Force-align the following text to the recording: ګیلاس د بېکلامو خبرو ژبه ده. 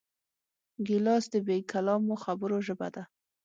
ګیلاس 0.87 1.23
د 1.33 1.35
بېکلامو 1.47 2.15
خبرو 2.23 2.57
ژبه 2.67 2.87
ده. 2.95 3.03